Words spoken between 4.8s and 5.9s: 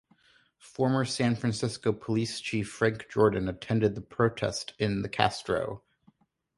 the Castro.